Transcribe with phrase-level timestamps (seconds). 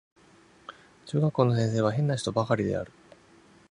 [1.05, 2.91] 中学校の先生は変な人ばかりである